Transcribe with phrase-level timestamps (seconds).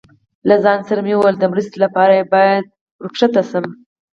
[0.47, 2.63] له ځان سره مې وویل، د مرستې لپاره یې باید
[3.01, 3.65] ور کوز شم.